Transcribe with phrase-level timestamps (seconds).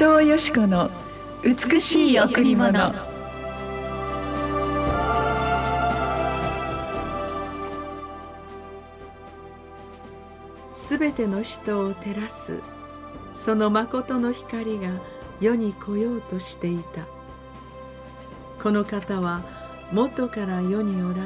[0.00, 0.90] 藤よし子の
[1.44, 2.72] 美しい贈り物。
[10.72, 12.60] すべての人を照らす
[13.34, 14.88] その誠の光が
[15.38, 17.04] 世に来ようとしていた。
[18.62, 19.42] この方は
[19.92, 21.22] 元から世におられ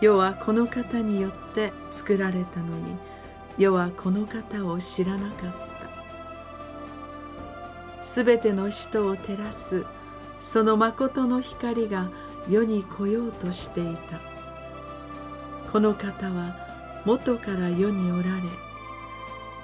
[0.00, 2.96] 世はこの方によって作られたのに
[3.58, 5.67] 世はこの方を知らなかった。
[8.08, 9.84] すべての人を照らす。
[10.40, 12.08] その誠の光が
[12.48, 14.18] 世に来ようとしていた。
[15.70, 16.56] この方は
[17.04, 18.42] 元から世におられ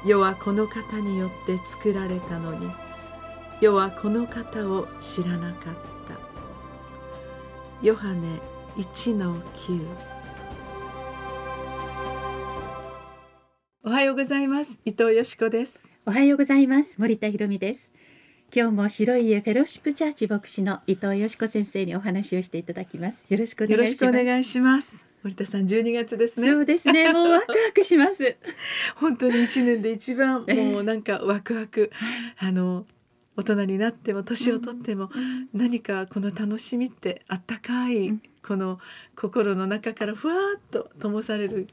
[0.04, 2.70] 世はこの方によって作られたのに
[3.62, 5.74] 世はこの方を知らなかっ
[6.06, 6.14] た。
[7.82, 8.40] ヨハネ
[8.76, 9.80] 1の9
[13.84, 14.79] おはようございます。
[14.84, 15.88] 伊藤よしこです。
[16.04, 17.01] おはようございます。
[17.01, 17.92] 森田博美です。
[18.57, 23.27] 今日も白い家フェロシップチャーチ牧師の伊藤よしこ先生にお話をしていただきます。
[23.29, 24.05] よろしくお願いします。
[24.05, 25.05] よろしくお願いします。
[25.24, 26.49] 森田さん12月ですね。
[26.49, 27.13] そうですね。
[27.13, 28.37] もうワクワクします。
[28.95, 31.91] 本当に1年で一番もうなんかワクワク、
[32.38, 32.87] あの
[33.37, 35.10] 大人になっても年を取っても
[35.52, 38.78] 何かこの楽しみってあったかいこの
[39.16, 41.68] 心の中からふわっと灯される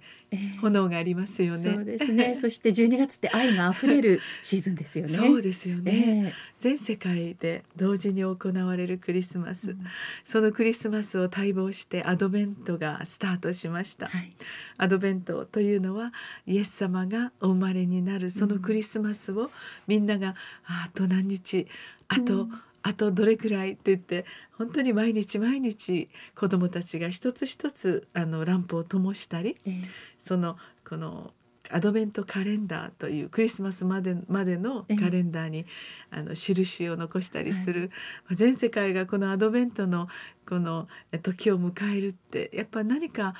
[0.61, 1.73] 炎がありますよね。
[1.73, 2.35] そうですね。
[2.39, 5.13] そして12月って愛が溢れるシーズンですよね。
[5.13, 6.25] そうですよね。
[6.27, 9.83] えー、全世界で同時に行われるクリスマス、うん、
[10.23, 14.07] そのクリスマスを待望してアドベントがスタートしました。
[14.07, 14.31] はい、
[14.77, 16.13] アドベントというのは
[16.47, 19.51] イエス様がお生まれになるそのクリスマスを
[19.87, 21.67] みんながあと何日
[22.07, 24.25] あと、うんあとどれくらいって言って
[24.57, 29.83] 本当に毎日毎日子どもたちが一つ一つあのランプを灯したり、えー、
[30.17, 31.31] そのこの
[31.69, 35.65] アドベントカレンダーというクリスマスまでまでのカレンダーに、
[36.11, 37.91] えー、あの印を残したりする、
[38.25, 40.07] はい、全世界がこのアドベントの
[40.47, 40.87] この
[41.21, 43.35] 時を迎えるってやっぱ何か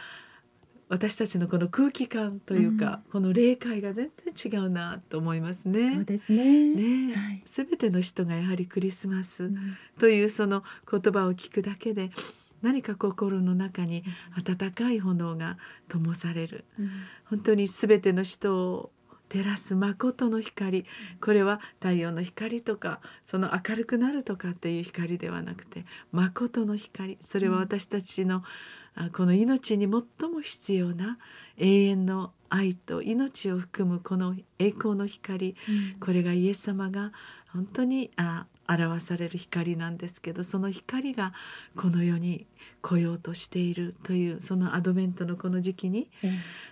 [0.92, 5.96] 私たちのこの空気感というか、うん、この霊界が全然違うなと思いますね。
[5.96, 6.76] そうですね。
[6.76, 9.52] ね、はい、全ての人がやはりクリスマス
[10.00, 12.12] というその言葉を聞くだけで
[12.62, 14.04] 何か心の中に
[14.38, 15.58] 温かい炎が
[15.88, 16.92] 灯される、うん、
[17.24, 18.92] 本当に全ての人を
[19.30, 20.86] 照らす誠の光。
[21.22, 27.18] これは太陽の光とかその明るくなるとかっていう光ではなくて誠の光。
[27.22, 28.44] それは私たちの、うん
[29.14, 31.18] この命に最も必要な
[31.58, 35.56] 永遠の愛と命を含むこの栄光の光、
[35.94, 37.12] うん、これがイエス様が
[37.54, 41.34] 本当にあ表される光なんですけどその光が
[41.76, 42.46] この世に
[42.82, 46.32] 来ようとしているというそのアドベントのこの時期に、うん、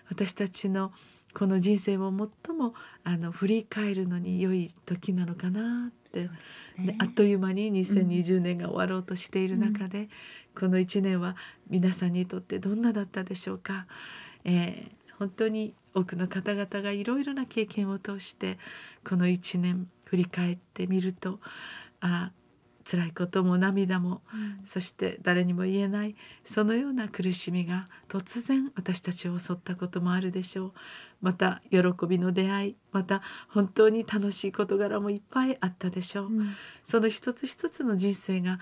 [0.10, 0.92] 私たちの
[1.34, 6.30] この人生を最もあの振り返るのに良い時なのかなって、
[6.82, 10.10] ね、あっという間に2020年が終わろうとしている中で、うん、
[10.58, 11.36] この1年は
[11.70, 13.88] 皆さんにとってどんなだったでしょうか？
[14.44, 18.58] えー、本当に多くの方々がいろいろな経験を通して
[19.08, 21.40] この1年振り返ってみると
[22.02, 22.32] あ
[22.90, 30.74] 辛いことも涙も、うん、そして誰にも言えないそのような苦しみが突然私たちを襲ったこともあるでしょう。
[31.22, 36.56] また喜びの出会いまた本当に楽しい事柄もいっぱいあったでしょう、うん、
[36.86, 38.60] その一つ一つの人生が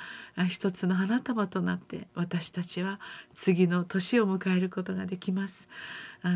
[0.50, 3.00] 一つの花束となって私たちは
[3.36, 5.68] 次の年を迎えることができます。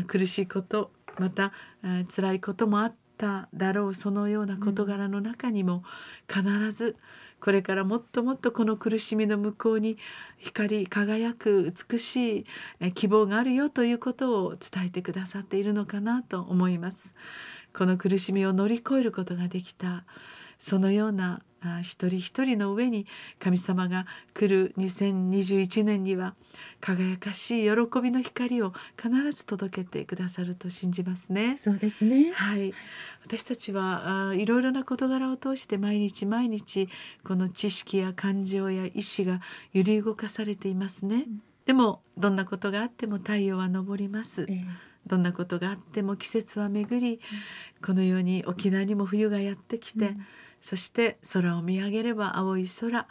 [0.06, 1.52] 苦しいことまた
[2.14, 3.94] 辛いこともあっただろう。
[3.94, 5.82] そのような事柄の中にも
[6.28, 6.42] 必
[6.72, 6.96] ず
[7.42, 9.98] これからもっともっとこの苦しみの向こうに
[10.38, 12.46] 光り輝く美し
[12.80, 17.16] い希望があるよということを伝えてくださっているのかなと思います。
[17.74, 20.04] この苦しみを乗り越えることができた
[20.58, 21.42] そのような
[21.82, 23.06] 一人一人の上に
[23.38, 26.34] 神様が来る2021年には
[26.80, 31.56] 輝かしい喜びの光を必ず届けてくださると信じますね。
[31.58, 32.32] そうですね。
[32.32, 32.74] はい。
[33.24, 36.88] 私たちはいろいろな事柄を通して毎日毎日
[37.24, 39.40] この知識や感情や意志が
[39.72, 41.24] 揺り動かされていますね。
[41.26, 44.46] うん、でもどんなことがあっても太陽は昇ります。
[44.48, 47.18] えーどんなことがあっても季節は巡り、うん、
[47.86, 50.26] このように沖縄にも冬がやってきて、うん。
[50.62, 53.06] そして空を見上げれば青い空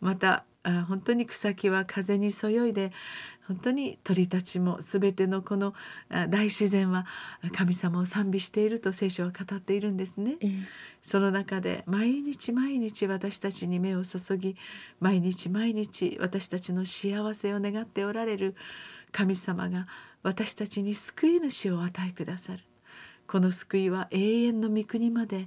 [0.00, 0.44] また
[0.88, 2.92] 本当に草木は風にそよいで
[3.46, 5.72] 本当に鳥たちも全てのこの
[6.28, 7.06] 大自然は
[7.56, 10.36] 神様を賛美していると聖書は語っているんですね。
[10.40, 10.64] えー、
[11.00, 14.56] その中で毎日毎日私たちに目を注ぎ
[14.98, 18.56] 毎日毎日私たちの幸せを願っておられる
[19.12, 19.86] 神様が
[20.26, 22.64] 私たちに救い主を与えくださる。
[23.28, 25.46] この救いは永遠の御国まで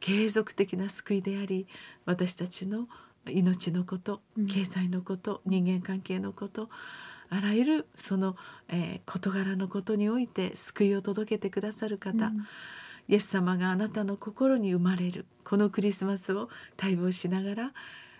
[0.00, 1.66] 継続的な救いであり
[2.04, 2.88] 私たちの
[3.26, 4.46] 命のことうん。
[4.46, 6.68] 経済のこと、人間関係のこと
[7.30, 8.36] あらゆるその、
[8.68, 12.46] えー事柄のことにおいて救いを届けてくださる方、うん。
[13.08, 15.24] イエス様があなたの心に生まれる。
[15.42, 16.50] このクリスマスを
[16.80, 17.72] 待望しながら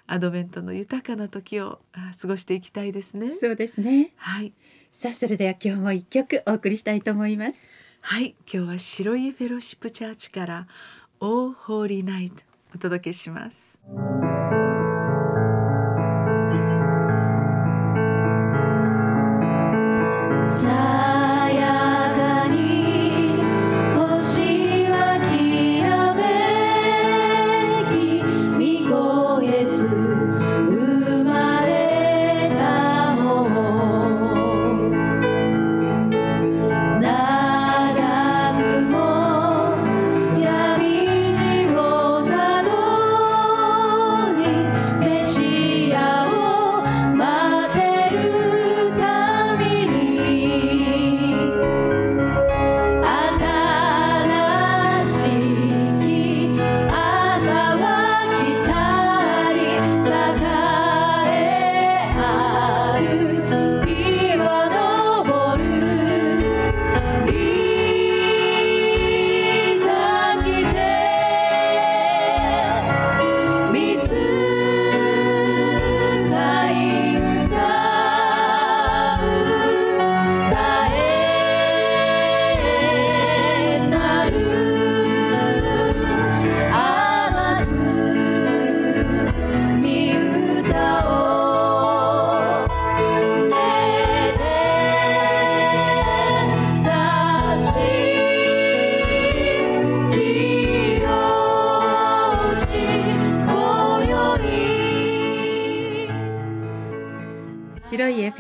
[0.07, 3.33] アドベントの豊かな時をあ過ごしていきたいですね。
[3.33, 4.13] そうですね。
[4.17, 4.53] はい、
[4.93, 7.73] さあそれでは今日も一曲お送りしたいと思います
[8.03, 10.67] はい、今日は白いフェロシップチャーチから
[11.19, 12.43] 「オー・ホーリー・ナイト」
[12.75, 13.79] お届けします。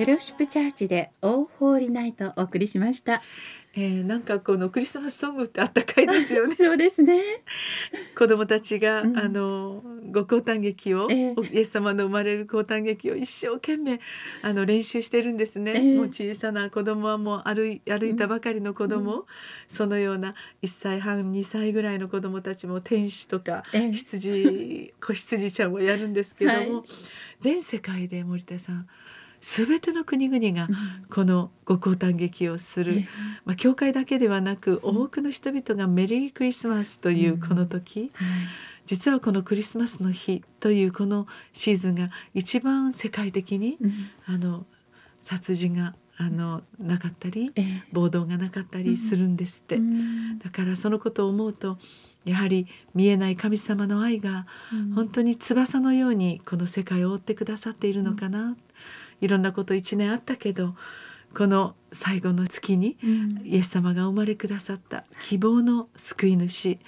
[0.03, 3.23] フェローシップチャーチでオーホーリーナイトをお送りしました。
[3.75, 6.57] えー、なんかこのクリスマスソングってあったかいですよね。
[6.59, 7.23] そうですね。
[8.19, 9.17] 子供たちが、うん。
[9.17, 11.35] あのご降誕劇を、ええ。
[11.53, 14.01] イエス様の生まれる降誕劇を一生懸命
[14.43, 15.97] あの練習してるんですね、ええ。
[15.97, 19.27] もう小さな子供はもう歩い歩いたばかりの子供、
[19.69, 23.93] そのような1歳半2歳ぐらいの子供たちも天使とかええ。
[23.93, 26.89] 羊子羊ちゃんをやるんですけども、はい。
[27.39, 28.89] 全世界で森田さん
[29.43, 31.07] 全ての国々がうん。
[31.11, 33.09] このご降誕劇をする、ええ。
[33.45, 38.29] まあ、教会だけではなく多くの人々がメリークリスマスというこの時、はい。
[38.87, 43.93] 実はこのクリスマスの日というこのシーズンが一番世界的にうん。
[44.27, 44.65] あの
[45.21, 47.83] 殺人があのなかったりええ。
[47.93, 50.39] 暴動がなかったりするんですって、うん。
[50.39, 51.79] だからそのことを思うと
[52.25, 54.47] やはり見えない神様の愛が
[54.95, 58.57] 本当に翼のようにこの世界を覆ってくださっているのかな、
[59.23, 60.75] いろんなこと一年あったけど
[61.35, 63.41] この最後の月にうん。
[63.45, 66.79] イエス様がお生まれくださった希望の救い主。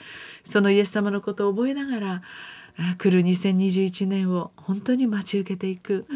[0.44, 2.22] そのイエス様のことを覚えながら
[2.76, 6.06] あ来る2021年を本当に待ち受けていく。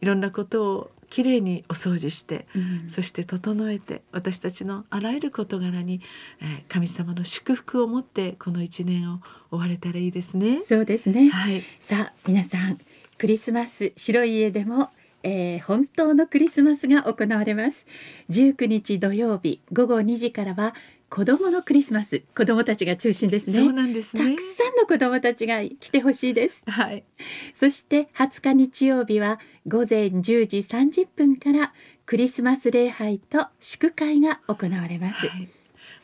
[0.00, 2.90] いろんなことをきれいにお掃除してうん。
[2.90, 6.00] そして整えて私たちのあらゆる事柄に、
[6.40, 9.18] えー神様の祝福を持ってこの一年を
[9.50, 10.60] 終われたらいいですね。
[10.62, 11.28] そうですね。
[11.28, 12.78] はい、さあ皆さん
[13.18, 14.90] クリスマス白い家でも、
[15.22, 17.86] えー本当のクリスマスが行われます。
[18.30, 20.74] 19日土曜日午後2時からは
[21.10, 24.30] 子供のクリスマス子供たちが中心ですそうねなんですね。
[24.30, 24.40] たく。
[24.40, 26.62] さんの子供たちが来てほしいです。
[26.66, 27.04] はい、
[27.52, 31.72] そして20日日曜日は午前10時30分から
[32.06, 35.48] クリスマス礼拝と祝会が行われます、はい、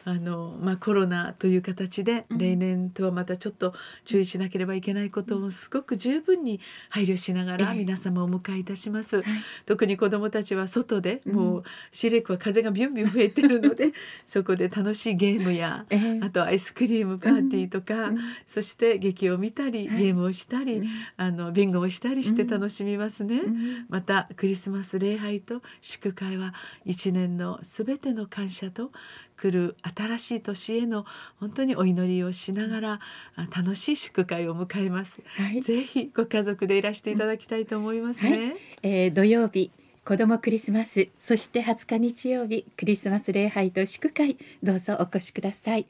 [0.07, 2.39] あのまあコロナという形でうん。
[2.39, 6.61] 例年とはまたちょっと注意しなければいけないことをすごく十分に
[6.91, 7.79] 配慮しながらええ。
[7.79, 9.17] 皆様をお迎えいたします。
[9.17, 9.25] はい。
[9.67, 11.35] 特に子どもたちは外でうん。
[11.35, 13.93] もうシレクは風がビュンビュン吹いてるので
[14.25, 18.19] そこで楽しいゲームやえーあとアイスクリームパーティーとか、うん。
[18.47, 19.99] そして劇を見たりはい。
[19.99, 20.87] ゲームをしたり、うん。
[21.17, 23.41] あのビンゴをしたりして楽しみますね。
[23.41, 23.87] うん。
[23.89, 28.93] またクリスマス礼拝と祝会は一年のすべての感謝と
[29.37, 31.05] 来る新しい年への
[31.39, 33.01] 本当にお祈りをしながら
[33.37, 35.19] あ楽しい祝会を迎えます。
[35.27, 35.61] はい。
[35.61, 38.57] ぜひご家族でいらしていただきたいと思いますね。
[38.83, 39.71] えー土曜日
[40.05, 45.87] 子どもクリスマスそして20日日曜日クリスマス礼拝と祝会どうぞお越しください。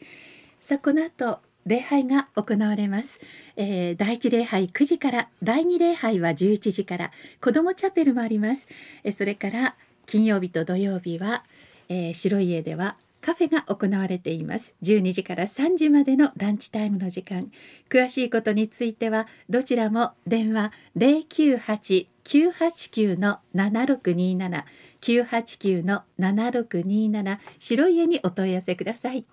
[0.60, 3.20] さあこの後礼拝が行われます、
[3.56, 7.10] えー第一礼拝9時から第二礼拝は11時から
[7.40, 8.68] 子どもチャペルもあります、
[9.04, 9.74] えーそれから
[10.06, 11.42] 金曜日と土曜日は、
[11.88, 14.76] えー白い家ではカフェが行われています。
[14.84, 17.50] 12時から3時までのランチタイムの時間。
[17.88, 24.64] 詳しいことについてはどちらも電話098-989の7627
[25.00, 29.26] 989の7627白家にお問い合わせください。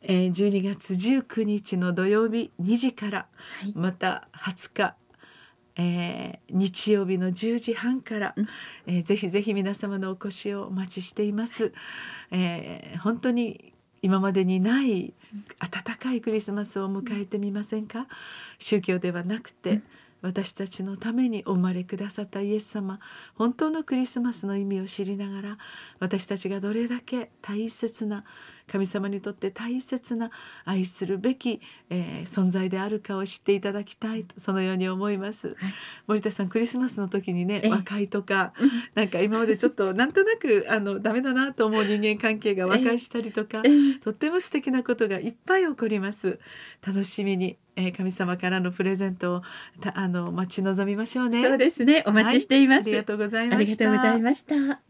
[0.00, 3.74] えー、12月19日の土曜日2時から、はい。
[3.74, 4.96] また20日、
[5.76, 8.48] えー日曜日の10時半から、うん。
[8.86, 11.72] えーぜひぜひ皆様のお越しをお待ちしています。
[12.30, 15.14] えー本当に今までにない
[15.60, 18.06] 温かいクリスマスを迎えてみませんか？
[18.58, 19.82] 宗教ではなくて、うん。
[20.22, 22.98] 私たちのためにお生まれくださったイエス様。
[23.34, 25.58] 本当のクリスマスの意味を知りながら
[26.00, 28.24] 私たちがどれだけ大切な
[28.70, 30.30] 神様にとって大切な
[30.64, 35.48] 愛するべき、えー存在であるかを知っていただきたいとそのように思います。
[35.48, 35.56] はい
[36.06, 38.52] 森田さんクリスマスの時にねええ和解とか
[38.94, 46.38] なんか今までちょっと なんとなくあのダメだなと思う人間関係が和解したりとかえーとっても素敵なことがいっぱい起こります。
[46.86, 49.42] 楽しみに、えー神様からのプレゼントを
[49.80, 51.42] たあの待ち望みましょうね。
[51.42, 53.84] そうですねお待ちしています、ありがとうございまありした。
[53.86, 54.80] がとうございました